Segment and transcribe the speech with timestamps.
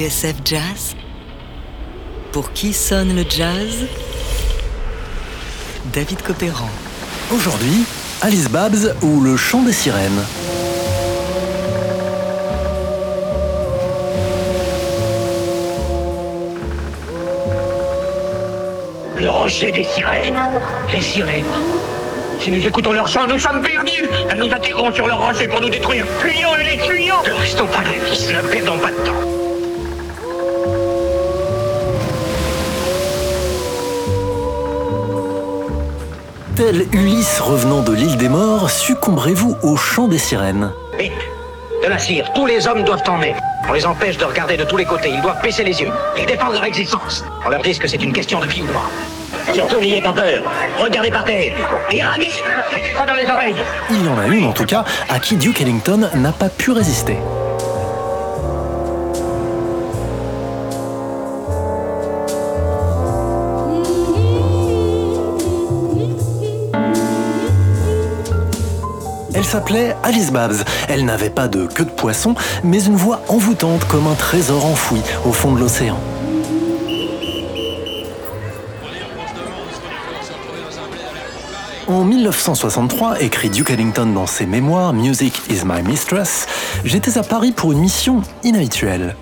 [0.00, 0.96] TSF Jazz
[2.32, 3.84] Pour qui sonne le jazz?
[5.92, 6.70] David Copéran.
[7.30, 7.84] Aujourd'hui,
[8.22, 10.24] Alice Babs ou le chant des sirènes.
[19.18, 20.40] Le rocher des sirènes.
[20.94, 21.44] Les sirènes.
[22.40, 24.08] Si nous écoutons leur chant, nous sommes perdus.
[24.30, 26.06] Elles nous attireront sur leur rocher pour nous détruire.
[26.20, 27.22] Fuyons et les fuyons.
[27.26, 28.30] Ne restons pas là, fils.
[28.30, 29.39] Ne perdons pas de temps.
[36.60, 40.70] Tel Ulysse revenant de l'île des morts, succomberez-vous au chant des sirènes?
[40.98, 41.10] Vite.
[41.82, 42.30] De la cire.
[42.34, 43.18] Tous les hommes doivent en.
[43.66, 45.08] On les empêche de regarder de tous les côtés.
[45.08, 45.88] Ils doivent baisser les yeux.
[46.18, 47.24] Ils défendent leur existence.
[47.46, 48.90] On leur dit que c'est une question de vie ou de mort.
[49.54, 50.42] Surtout n'ayez pas peur.
[50.78, 51.54] Regardez par terre.
[51.90, 53.56] Et dans les oreilles.
[53.88, 56.72] Il y en a une en tout cas à qui Duke Ellington n'a pas pu
[56.72, 57.16] résister.
[69.40, 70.64] Elle s'appelait Alice Babs.
[70.86, 75.00] Elle n'avait pas de queue de poisson, mais une voix envoûtante comme un trésor enfoui
[75.24, 75.96] au fond de l'océan.
[81.88, 86.46] En 1963, écrit Duke Ellington dans ses mémoires Music is my mistress,
[86.84, 89.16] j'étais à Paris pour une mission inhabituelle.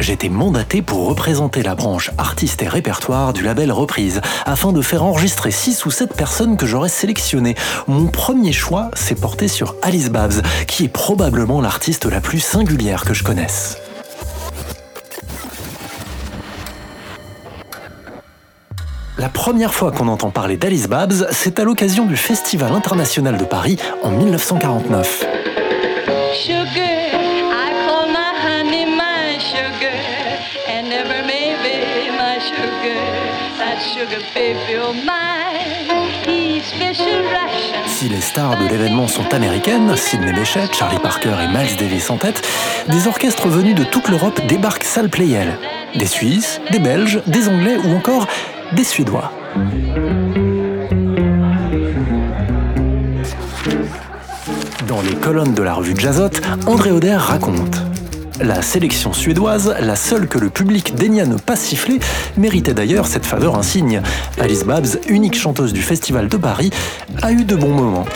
[0.00, 5.04] J'étais mandaté pour représenter la branche artiste et répertoire du label Reprise, afin de faire
[5.04, 7.54] enregistrer 6 ou 7 personnes que j'aurais sélectionnées.
[7.86, 13.04] Mon premier choix s'est porté sur Alice Babs, qui est probablement l'artiste la plus singulière
[13.04, 13.78] que je connaisse.
[19.16, 23.44] La première fois qu'on entend parler d'Alice Babs, c'est à l'occasion du Festival international de
[23.44, 25.43] Paris en 1949.
[37.86, 42.16] Si les stars de l'événement sont américaines, Sidney Bechet, Charlie Parker et Miles Davis en
[42.16, 42.42] tête,
[42.88, 45.56] des orchestres venus de toute l'Europe débarquent salle Playel.
[45.94, 48.26] Des Suisses, des Belges, des Anglais ou encore
[48.72, 49.30] des Suédois.
[54.88, 56.30] Dans les colonnes de la revue Jazzot,
[56.66, 57.83] André Oder raconte
[58.40, 62.00] la sélection suédoise, la seule que le public daigna ne pas siffler,
[62.36, 64.02] méritait d'ailleurs cette faveur insigne.
[64.40, 66.70] Alice Babs, unique chanteuse du Festival de Paris,
[67.22, 68.06] a eu de bons moments.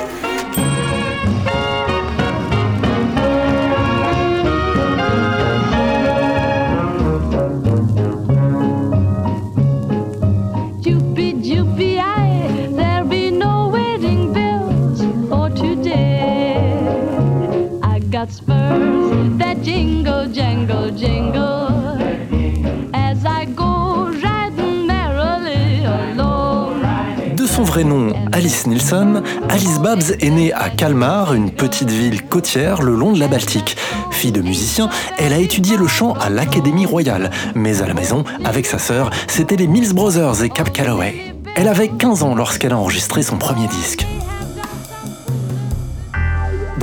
[27.59, 32.83] Son vrai nom, Alice Nilsson, Alice Babs est née à Kalmar, une petite ville côtière
[32.83, 33.77] le long de la Baltique.
[34.13, 34.89] Fille de musicien,
[35.19, 39.11] elle a étudié le chant à l'Académie royale, mais à la maison, avec sa sœur,
[39.27, 41.17] c'était les Mills Brothers et Cap Calloway.
[41.57, 44.07] Elle avait 15 ans lorsqu'elle a enregistré son premier disque.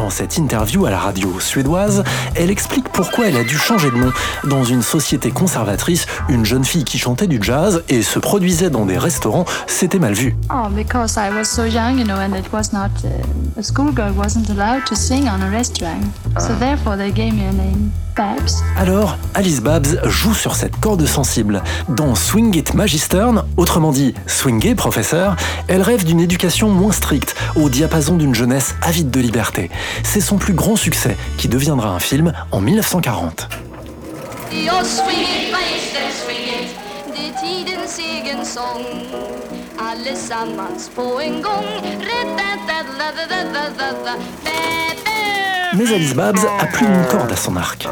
[0.06, 2.04] Dans cette interview à la radio suédoise,
[2.36, 4.12] elle explique pourquoi elle a dû changer de nom.
[4.44, 8.86] Dans une société conservatrice, une jeune fille qui chantait du jazz et se produisait dans
[8.86, 10.36] des restaurants, c'était mal vu.
[10.52, 14.14] Oh, because I was so young, you know, and it was not uh, a schoolgirl
[14.16, 16.04] wasn't allowed to sing on a restaurant.
[16.38, 18.64] So therefore, they gave me a name, Babs.
[18.78, 21.62] Alors, Alice Babs joue sur cette corde sensible.
[21.90, 25.36] Dans Swing It Magistern, autrement dit Swinguer professeur,
[25.68, 29.70] elle rêve d'une éducation moins stricte, au diapason d'une jeunesse avide de liberté.
[30.04, 33.50] C'est son plus grand succès, qui deviendra un film en 1940.
[45.78, 47.88] Mais Alice Babs a plus d'une corde à son arc.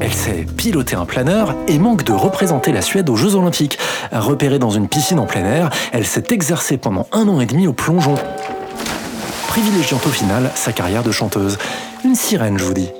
[0.00, 3.78] Elle sait piloter un planeur et manque de représenter la Suède aux Jeux Olympiques.
[4.12, 7.66] Repérée dans une piscine en plein air, elle s'est exercée pendant un an et demi
[7.66, 8.14] au plongeon.
[9.48, 11.58] Privilégiant au final sa carrière de chanteuse.
[12.04, 12.90] Une sirène, je vous dis.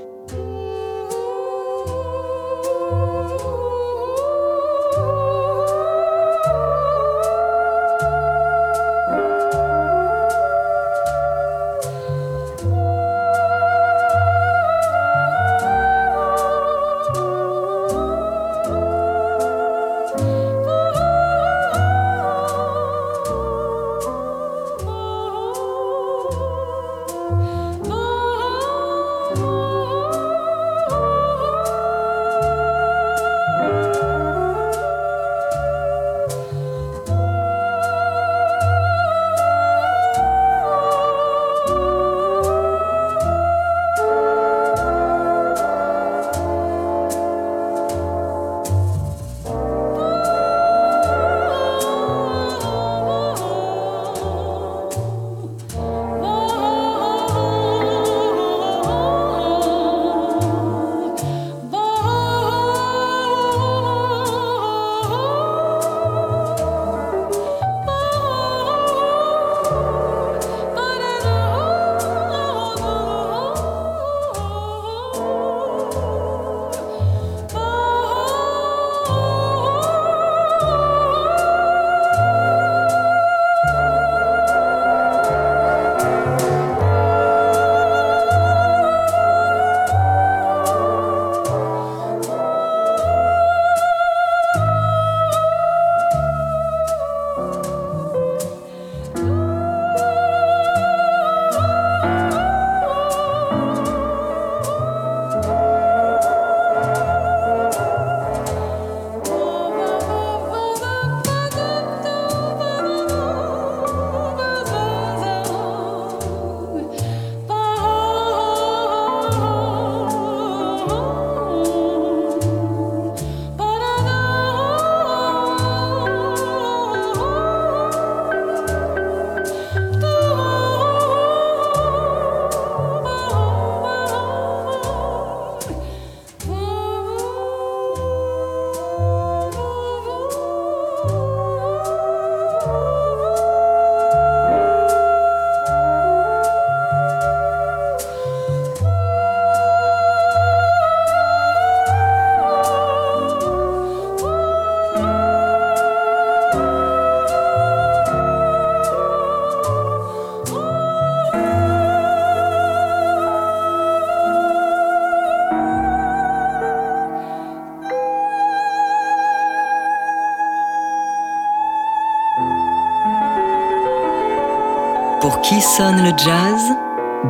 [175.76, 176.60] Sonne le jazz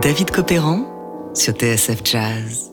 [0.03, 0.81] David Copéran
[1.33, 2.73] sur TSF Jazz.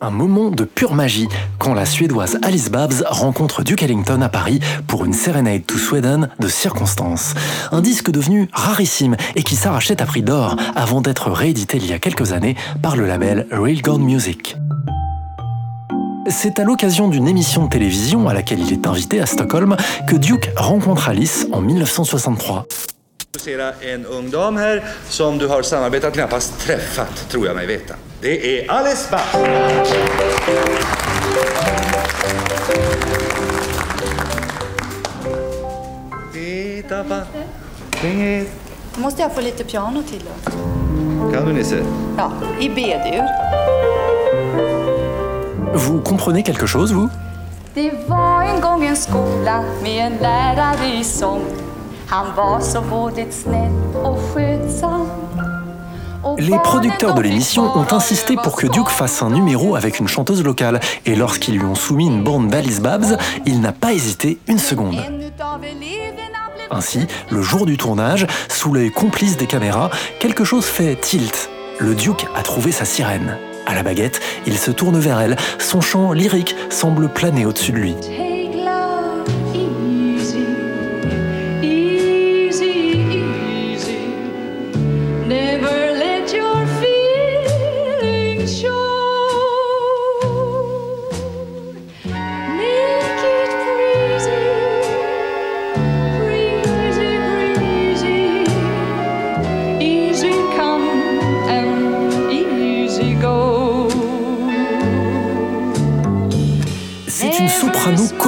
[0.00, 1.28] Un moment de pure magie
[1.58, 6.30] quand la Suédoise Alice Babs rencontre Duke Ellington à Paris pour une Serenade to Sweden
[6.40, 7.34] de circonstance.
[7.70, 11.92] Un disque devenu rarissime et qui s'arrachait à prix d'or avant d'être réédité il y
[11.92, 14.56] a quelques années par le label Railgun Music.
[16.30, 19.76] C'est à l'occasion d'une émission de télévision à laquelle il est invité à Stockholm
[20.08, 22.66] que Duke rencontre Alice en 1963.
[23.80, 27.94] En ung dam här som du har samarbetat, knappast träffat, tror jag mig veta.
[28.20, 29.34] Det är Alice Bach.
[38.96, 41.32] Måste jag få lite piano till då?
[41.32, 41.84] Kan du Nisse?
[42.18, 43.22] Ja, i B-dur.
[45.74, 47.08] Vous comprenez quelque chose, vous
[47.74, 51.63] Det var en gång en skola med en lärare i sång.
[52.06, 55.08] Han var så vårdigt snäll och skötsam.
[56.22, 60.08] Och Les producteurs de l'émission ont insisté pour que Duke fasse un numéro avec une
[60.08, 64.38] chanteuse locale, et lorsqu'ils lui ont soumis une bande d'Alice Babs, il n'a pas hésité
[64.46, 64.96] une seconde.
[66.70, 71.50] Ainsi, le jour du tournage, sous l'œil complice des caméras, quelque chose fait tilt.
[71.78, 73.36] Le Duke a trouvé sa sirène.
[73.66, 75.36] À la baguette, il se tourne vers elle.
[75.58, 77.94] Son chant lyrique semble planer au-dessus de lui.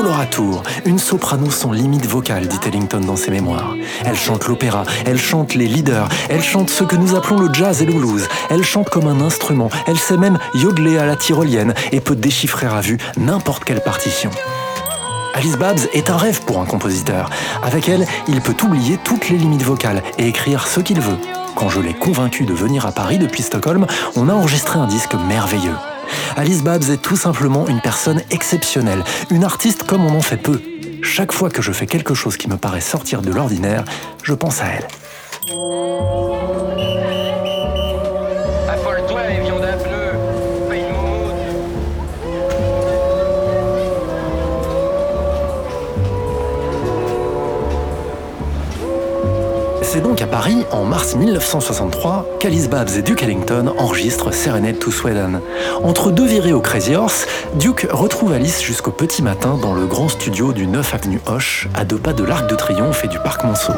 [0.07, 3.75] Coloratour, une soprano sans limite vocale, dit Ellington dans ses mémoires.
[4.05, 7.83] Elle chante l'opéra, elle chante les leaders, elle chante ce que nous appelons le jazz
[7.83, 8.29] et le blues.
[8.49, 12.69] Elle chante comme un instrument, elle sait même yodeler à la tyrolienne et peut déchiffrer
[12.69, 14.31] à vue n'importe quelle partition.
[15.35, 17.29] Alice Babs est un rêve pour un compositeur.
[17.65, 21.19] Avec elle, il peut oublier toutes les limites vocales et écrire ce qu'il veut.
[21.57, 25.15] Quand je l'ai convaincu de venir à Paris depuis Stockholm, on a enregistré un disque
[25.29, 25.75] merveilleux.
[26.37, 30.61] Alice Babs est tout simplement une personne exceptionnelle, une artiste comme on en fait peu.
[31.03, 33.85] Chaque fois que je fais quelque chose qui me paraît sortir de l'ordinaire,
[34.23, 34.87] je pense à elle.
[49.97, 54.91] C'est donc à Paris, en mars 1963, qu'Alice Babs et Duke Ellington enregistrent Serenade to
[54.91, 55.41] Sweden.
[55.83, 60.11] Entre deux virées au Crazy Horse, Duke retrouve Alice jusqu'au petit matin dans le grand
[60.11, 63.43] studio du 9 avenue Hoche, à deux pas de l'Arc de Triomphe et du Parc
[63.45, 63.73] Monceau.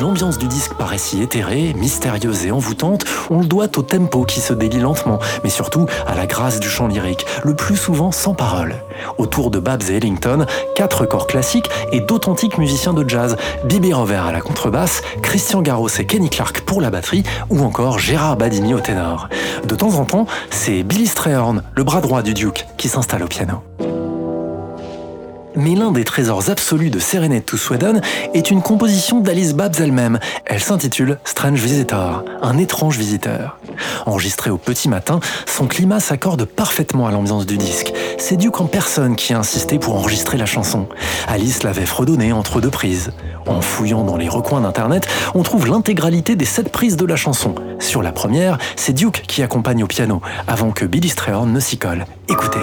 [0.00, 4.40] L'ambiance du disque paraît si éthérée, mystérieuse et envoûtante, on le doit au tempo qui
[4.40, 8.32] se délie lentement, mais surtout à la grâce du chant lyrique, le plus souvent sans
[8.32, 8.76] parole.
[9.18, 14.22] Autour de Babs et Ellington, quatre corps classiques et d'authentiques musiciens de jazz, Bibi Rover
[14.28, 18.74] à la contrebasse, Christian Garros et Kenny Clark pour la batterie, ou encore Gérard Badimi
[18.74, 19.28] au ténor.
[19.66, 23.28] De temps en temps, c'est Billy Strayhorn, le bras droit du Duke, qui s'installe au
[23.28, 23.62] piano.
[25.58, 28.00] Mais l'un des trésors absolus de Serenade to Sweden
[28.32, 30.20] est une composition d'Alice Babs elle-même.
[30.44, 33.58] Elle s'intitule Strange Visitor, un étrange visiteur.
[34.06, 37.92] Enregistré au petit matin, son climat s'accorde parfaitement à l'ambiance du disque.
[38.18, 40.86] C'est Duke en personne qui a insisté pour enregistrer la chanson.
[41.26, 43.10] Alice l'avait fredonnée entre deux prises.
[43.44, 47.56] En fouillant dans les recoins d'internet, on trouve l'intégralité des sept prises de la chanson.
[47.80, 51.78] Sur la première, c'est Duke qui accompagne au piano, avant que Billy Strayhorn ne s'y
[51.78, 52.06] colle.
[52.28, 52.60] Écoutez.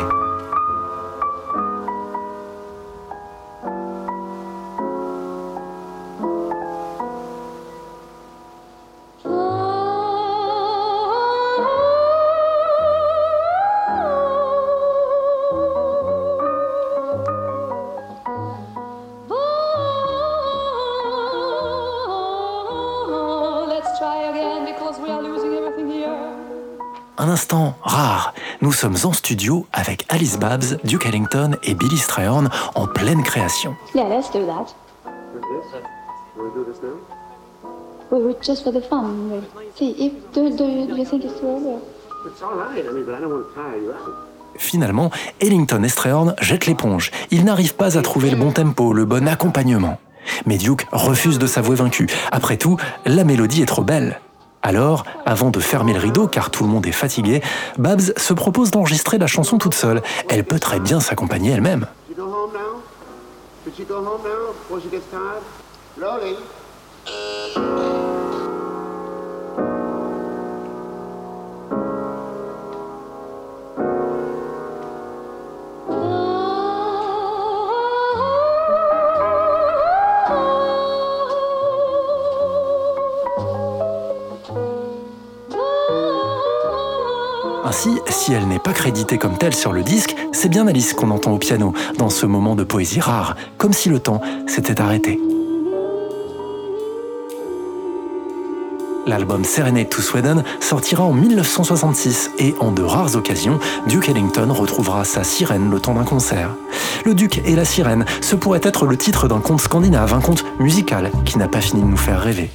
[28.76, 33.76] Sommes en studio avec Alice Babs, Duke Ellington et Billy Strayhorn en pleine création.
[33.96, 34.76] Yeah, let's do that.
[38.12, 39.06] We were just for the fun.
[39.32, 39.42] we-
[39.78, 41.80] See, if do, do, you, do you think it's too early?
[44.58, 47.12] Finalement, Ellington et Strayhorn jettent l'éponge.
[47.32, 50.00] Ils n'arrivent pas à trouver le bon tempo, le bon accompagnement.
[50.46, 52.08] Mais Duke refuse de s'avouer vaincu.
[52.32, 54.20] Après tout, la mélodie est trop belle.
[54.66, 57.44] Alors, avant de fermer le rideau car tout le monde est fatigué,
[57.78, 60.02] Babs se propose d'enregistrer la chanson toute seule.
[60.28, 61.86] Elle peut très bien s'accompagner elle-même.
[87.76, 91.12] Ainsi, si elle n'est pas créditée comme telle sur le disque, c'est bien Alice qu'on
[91.12, 95.20] entend au piano, dans ce moment de poésie rare, comme si le temps s'était arrêté.
[99.06, 105.04] L'album Serenade to Sweden sortira en 1966 et en de rares occasions, Duke Ellington retrouvera
[105.04, 106.52] sa sirène le temps d'un concert.
[107.04, 110.46] Le Duc et la sirène, ce pourrait être le titre d'un conte scandinave, un conte
[110.60, 112.50] musical qui n'a pas fini de nous faire rêver.